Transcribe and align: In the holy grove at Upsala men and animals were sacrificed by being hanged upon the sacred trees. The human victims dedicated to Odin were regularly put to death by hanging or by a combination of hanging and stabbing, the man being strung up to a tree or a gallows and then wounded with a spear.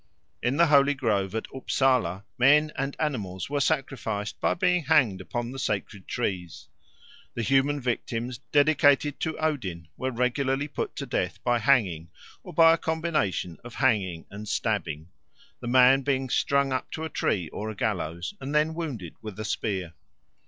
In 0.41 0.57
the 0.57 0.65
holy 0.65 0.95
grove 0.95 1.35
at 1.35 1.45
Upsala 1.55 2.23
men 2.39 2.71
and 2.75 2.95
animals 2.99 3.51
were 3.51 3.59
sacrificed 3.61 4.39
by 4.41 4.55
being 4.55 4.85
hanged 4.85 5.21
upon 5.21 5.51
the 5.51 5.59
sacred 5.59 6.07
trees. 6.07 6.69
The 7.35 7.43
human 7.43 7.79
victims 7.79 8.39
dedicated 8.51 9.19
to 9.19 9.37
Odin 9.37 9.89
were 9.97 10.09
regularly 10.09 10.67
put 10.67 10.95
to 10.95 11.05
death 11.05 11.37
by 11.43 11.59
hanging 11.59 12.09
or 12.41 12.51
by 12.51 12.73
a 12.73 12.77
combination 12.79 13.59
of 13.63 13.75
hanging 13.75 14.25
and 14.31 14.47
stabbing, 14.49 15.09
the 15.59 15.67
man 15.67 16.01
being 16.01 16.29
strung 16.29 16.73
up 16.73 16.89
to 16.93 17.03
a 17.03 17.07
tree 17.09 17.47
or 17.49 17.69
a 17.69 17.75
gallows 17.75 18.33
and 18.41 18.55
then 18.55 18.73
wounded 18.73 19.13
with 19.21 19.39
a 19.39 19.45
spear. 19.45 19.93